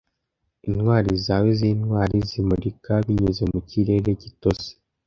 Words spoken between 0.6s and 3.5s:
Intwari zawe zintwari zimurika binyuze